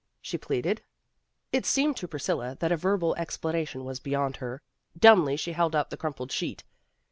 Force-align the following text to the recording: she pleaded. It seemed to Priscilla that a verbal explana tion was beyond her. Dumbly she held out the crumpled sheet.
she 0.19 0.35
pleaded. 0.35 0.81
It 1.51 1.63
seemed 1.63 1.95
to 1.97 2.07
Priscilla 2.07 2.57
that 2.59 2.71
a 2.71 2.75
verbal 2.75 3.15
explana 3.19 3.67
tion 3.67 3.85
was 3.85 3.99
beyond 3.99 4.37
her. 4.37 4.63
Dumbly 4.97 5.37
she 5.37 5.51
held 5.51 5.75
out 5.75 5.91
the 5.91 5.95
crumpled 5.97 6.31
sheet. 6.31 6.63